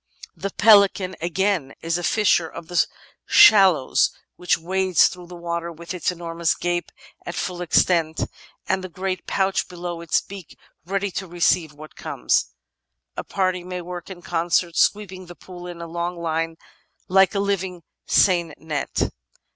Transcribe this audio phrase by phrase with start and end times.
[0.35, 2.87] The Pelican, again, is a fisher of the
[3.27, 6.91] shallows which wades through the water with its enormous gape
[7.23, 8.25] at full extent,
[8.67, 12.45] and the great pouch below its beak ready to receive what comes.
[13.15, 16.57] A party may work in concert, sweeping the pool in a long line
[17.07, 19.11] like a living seine net.